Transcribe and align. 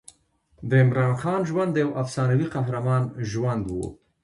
د 0.69 0.71
عمراخان 0.83 1.41
ژوند 1.49 1.69
د 1.73 1.77
یوه 1.83 1.97
افسانوي 2.03 2.47
قهرمان 2.53 3.03
ژوند 3.31 3.63
و. 3.69 3.73